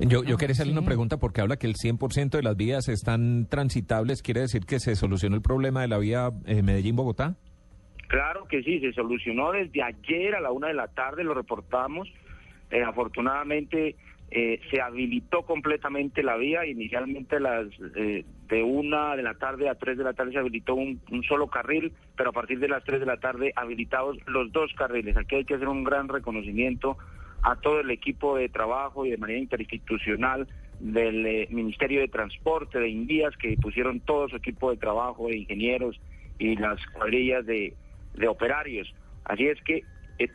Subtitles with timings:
[0.00, 3.46] Yo, yo quería hacerle una pregunta porque habla que el 100% de las vías están
[3.48, 4.22] transitables.
[4.22, 7.36] ¿Quiere decir que se solucionó el problema de la vía eh, Medellín-Bogotá?
[8.06, 12.08] Claro que sí, se solucionó desde ayer a la una de la tarde, lo reportamos.
[12.70, 13.96] Eh, afortunadamente
[14.30, 16.66] eh, se habilitó completamente la vía.
[16.66, 17.66] Inicialmente las
[17.96, 21.48] eh, de una de la tarde a tres de la tarde se habilitó un, solo
[21.48, 25.16] carril, pero a partir de las tres de la tarde habilitados los dos carriles.
[25.16, 26.98] Aquí hay que hacer un gran reconocimiento
[27.42, 30.46] a todo el equipo de trabajo y de manera interinstitucional
[30.78, 35.38] del eh, Ministerio de Transporte, de Invías, que pusieron todo su equipo de trabajo, de
[35.38, 35.98] ingenieros
[36.38, 37.74] y las cuadrillas de,
[38.14, 38.92] de operarios.
[39.24, 39.84] Así es que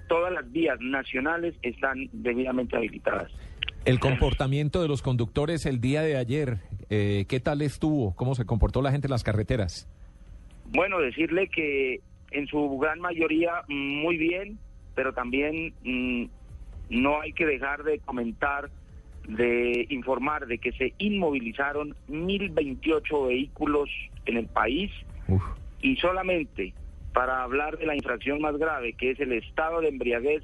[0.07, 3.31] todas las vías nacionales están debidamente habilitadas.
[3.85, 8.15] El comportamiento de los conductores el día de ayer, eh, ¿qué tal estuvo?
[8.15, 9.89] ¿Cómo se comportó la gente en las carreteras?
[10.69, 11.99] Bueno, decirle que
[12.31, 14.57] en su gran mayoría muy bien,
[14.95, 16.25] pero también mm,
[16.91, 18.69] no hay que dejar de comentar,
[19.27, 23.89] de informar de que se inmovilizaron 1.028 vehículos
[24.25, 24.91] en el país
[25.81, 26.73] y solamente
[27.13, 30.43] para hablar de la infracción más grave, que es el estado de embriaguez,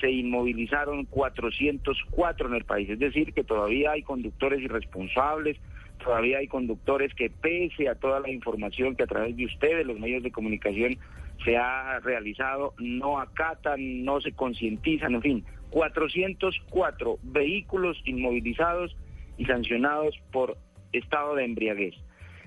[0.00, 2.88] se inmovilizaron 404 en el país.
[2.90, 5.58] Es decir, que todavía hay conductores irresponsables,
[6.02, 9.98] todavía hay conductores que pese a toda la información que a través de ustedes, los
[9.98, 10.96] medios de comunicación,
[11.44, 18.96] se ha realizado, no acatan, no se concientizan, en fin, 404 vehículos inmovilizados
[19.38, 20.56] y sancionados por
[20.92, 21.94] estado de embriaguez.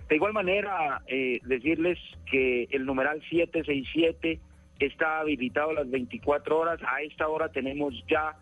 [0.09, 1.97] De igual manera, eh, decirles
[2.29, 4.39] que el numeral 767
[4.85, 6.79] está habilitado las 24 horas.
[6.87, 8.35] A esta hora tenemos ya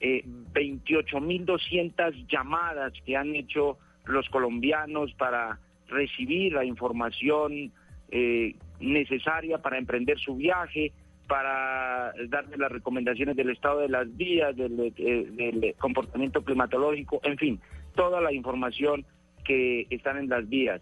[0.00, 5.58] eh, 28.200 llamadas que han hecho los colombianos para
[5.88, 7.72] recibir la información
[8.10, 10.92] eh, necesaria para emprender su viaje,
[11.26, 17.36] para darle las recomendaciones del estado de las vías, del, eh, del comportamiento climatológico, en
[17.36, 17.60] fin,
[17.94, 19.04] toda la información
[19.44, 20.80] que están en las vías.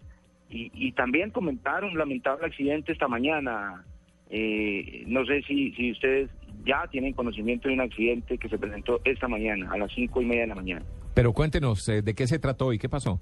[0.49, 3.83] Y, y también comentar un lamentable accidente esta mañana,
[4.29, 6.29] eh, no sé si, si ustedes
[6.65, 10.25] ya tienen conocimiento de un accidente que se presentó esta mañana, a las cinco y
[10.25, 10.85] media de la mañana.
[11.13, 13.21] Pero cuéntenos, eh, ¿de qué se trató y qué pasó?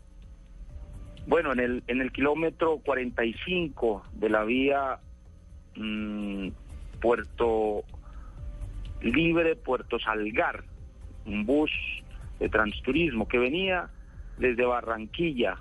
[1.28, 5.00] Bueno, en el, en el kilómetro 45 de la vía
[5.76, 6.50] mm,
[7.02, 7.84] Puerto
[9.02, 10.64] Libre, Puerto Salgar,
[11.26, 11.72] un bus
[12.40, 13.90] de transturismo que venía
[14.38, 15.58] desde Barranquilla,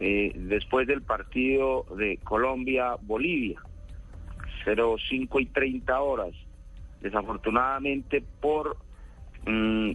[0.00, 3.60] eh, después del partido de Colombia-Bolivia,
[4.74, 6.34] 05 y 30 horas.
[7.00, 8.76] Desafortunadamente por
[9.46, 9.92] mm,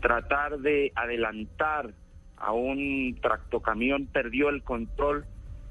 [0.00, 1.92] tratar de adelantar
[2.36, 5.24] a un tractocamión perdió el control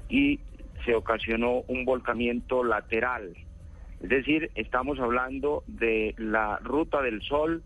[0.08, 0.40] y
[0.84, 3.34] se ocasionó un volcamiento lateral.
[4.02, 7.62] Es decir, estamos hablando de la ruta del sol,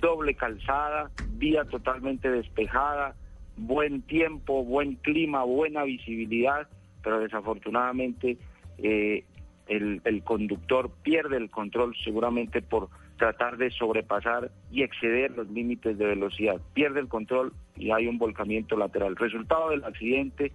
[0.00, 3.14] doble calzada, vía totalmente despejada,
[3.56, 6.68] buen tiempo, buen clima, buena visibilidad,
[7.02, 8.38] pero desafortunadamente
[8.78, 9.24] eh,
[9.68, 12.88] el, el conductor pierde el control seguramente por
[13.18, 16.60] tratar de sobrepasar y exceder los límites de velocidad.
[16.72, 19.16] Pierde el control y hay un volcamiento lateral.
[19.16, 20.52] Resultado del accidente,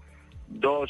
[0.47, 0.89] dos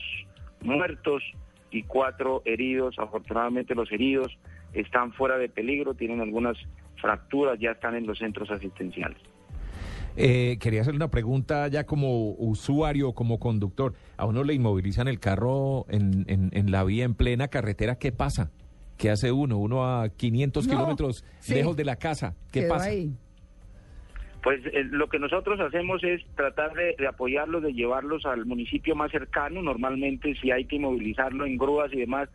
[0.62, 1.24] muertos
[1.72, 2.98] y cuatro heridos.
[3.00, 4.38] Afortunadamente los heridos
[4.74, 6.58] están fuera de peligro, tienen algunas
[7.02, 9.18] fracturas, ya están en los centros asistenciales.
[10.16, 13.94] Eh, quería hacerle una pregunta ya como usuario, como conductor.
[14.18, 18.12] A uno le inmovilizan el carro en, en, en la vía en plena carretera, ¿qué
[18.12, 18.52] pasa?
[18.98, 19.58] ¿Qué hace uno?
[19.58, 21.56] Uno a 500 No, kilómetros sí.
[21.56, 22.36] lejos de la casa.
[22.52, 22.86] ¿Qué Quedó pasa?
[22.90, 23.12] ahí.
[24.44, 28.94] Pues eh, lo que nosotros hacemos es tratar de, de apoyarlos, de llevarlos al municipio
[28.96, 29.62] más cercano.
[29.62, 32.30] Normalmente si hay que movilizarlo en grúas y demás,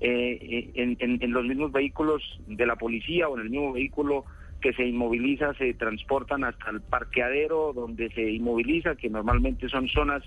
[0.00, 3.72] eh, eh, en, en- en los mismos vehículos de la policía o en el mismo
[3.72, 4.24] vehículo
[4.62, 10.22] que se inmoviliza, se transportan hasta el parqueadero donde se inmoviliza, que normalmente son zonas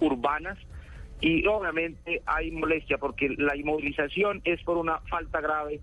[0.00, 0.56] urbanas.
[1.20, 5.80] Y obviamente hay molestia porque la inmovilización es por una falta grave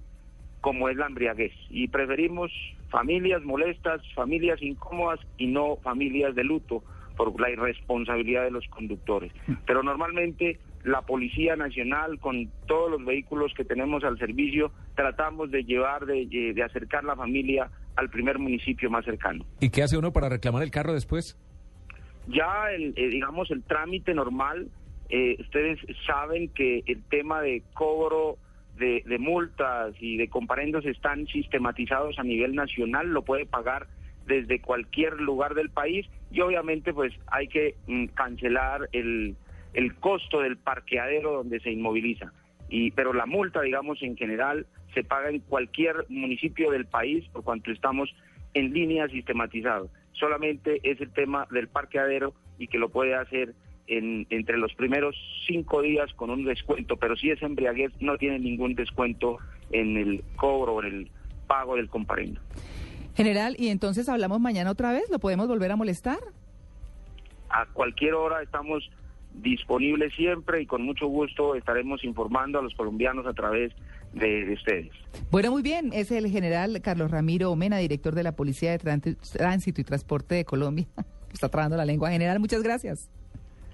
[0.62, 1.54] como es la embriaguez.
[1.70, 2.52] Y preferimos
[2.90, 6.84] familias molestas, familias incómodas y no familias de luto
[7.16, 9.32] por la irresponsabilidad de los conductores.
[9.66, 15.64] Pero normalmente la Policía Nacional, con todos los vehículos que tenemos al servicio, tratamos de
[15.64, 19.46] llevar, de, de acercar la familia al primer municipio más cercano.
[19.60, 21.38] ¿Y qué hace uno para reclamar el carro después?
[22.28, 24.70] Ya, el, eh, digamos, el trámite normal,
[25.10, 28.38] eh, ustedes saben que el tema de cobro
[28.78, 33.88] de, de multas y de comparendos están sistematizados a nivel nacional, lo puede pagar
[34.28, 39.36] desde cualquier lugar del país y obviamente pues hay que mm, cancelar el,
[39.74, 42.32] el costo del parqueadero donde se inmoviliza.
[42.70, 47.44] Y, pero la multa, digamos, en general se paga en cualquier municipio del país por
[47.44, 48.14] cuanto estamos
[48.54, 49.90] en línea sistematizado.
[50.14, 53.54] Solamente es el tema del parqueadero y que lo puede hacer
[53.88, 55.16] en, entre los primeros
[55.46, 59.38] cinco días con un descuento, pero si es embriaguez no tiene ningún descuento
[59.72, 61.12] en el cobro o en el
[61.48, 62.42] pago del comparendo.
[63.16, 66.20] General, y entonces hablamos mañana otra vez, ¿lo podemos volver a molestar?
[67.50, 68.90] A cualquier hora estamos
[69.42, 73.72] disponibles siempre y con mucho gusto estaremos informando a los colombianos a través
[74.14, 74.92] de, de ustedes.
[75.32, 79.02] Bueno, muy bien, es el general Carlos Ramiro Omena, director de la Policía de Trán-
[79.34, 80.88] Tránsito y Transporte de Colombia.
[81.34, 82.10] Está trabando la lengua.
[82.10, 83.10] General, muchas gracias.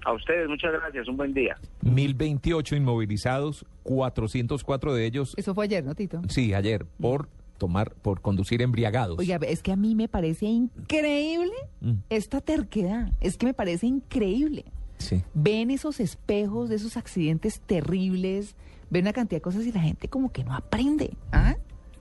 [0.04, 1.56] A ustedes muchas gracias, un buen día.
[1.82, 6.20] 1028 inmovilizados, 404 de ellos, Eso fue ayer, ¿no, Tito?
[6.28, 9.18] sí, ayer, por tomar, por conducir embriagados.
[9.18, 11.92] Oiga, es que a mí me parece increíble Mm.
[12.10, 13.12] esta terquedad.
[13.20, 14.64] Es que me parece increíble.
[14.98, 15.22] Sí.
[15.34, 18.56] Ven esos espejos de esos accidentes terribles,
[18.90, 21.16] ven una cantidad de cosas y la gente como que no aprende.
[21.32, 21.56] ¿Ah?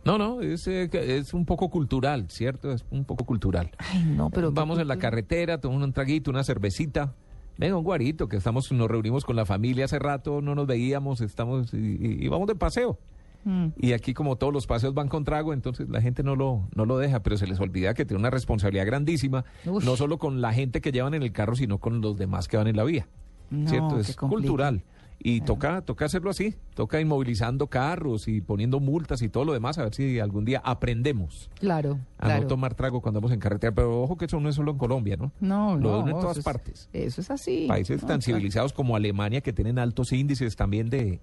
[0.06, 2.72] No, no, es, eh, es un poco cultural, ¿cierto?
[2.74, 3.72] Es un poco cultural.
[3.78, 4.52] Ay, no, pero...
[4.52, 7.14] Vamos en la carretera, tomamos un traguito, una cervecita.
[7.58, 11.22] Venga, un guarito, que estamos, nos reunimos con la familia hace rato, no nos veíamos,
[11.22, 13.00] estamos y, y- y vamos de paseo.
[13.46, 13.68] Mm.
[13.78, 16.86] Y aquí como todos los paseos van con trago, entonces la gente no lo, no
[16.86, 20.54] lo deja, pero se les olvida que tiene una responsabilidad grandísima, no solo con la
[20.54, 23.08] gente que llevan en el carro, sino con los demás que van en la vía.
[23.50, 24.00] No, ¿Cierto?
[24.00, 24.84] Es cultural.
[25.26, 29.78] Y toca, toca hacerlo así, toca inmovilizando carros y poniendo multas y todo lo demás,
[29.78, 32.42] a ver si algún día aprendemos Claro, a claro.
[32.42, 33.74] no tomar trago cuando vamos en carretera.
[33.74, 35.32] Pero ojo que eso no es solo en Colombia, ¿no?
[35.40, 36.08] No, Lo no.
[36.10, 36.90] en todas es- partes.
[36.92, 37.68] Eso es así.
[37.70, 41.22] Países No, tan civilizados como Alemania que tienen altos índices también de,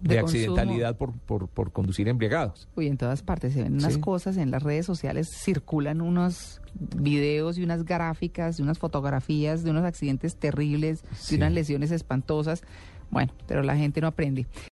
[0.00, 2.68] de, De accidentalidad por, por, por conducir embriagados.
[2.76, 4.00] Uy, en todas partes se ven unas Sí.
[4.00, 6.60] cosas en las redes sociales, circulan unos
[6.96, 11.36] videos y unas gráficas y unas fotografías de unos accidentes terribles, Sí.
[11.36, 12.62] de unas lesiones espantosas.
[13.10, 14.46] Bueno, pero la gente no aprende.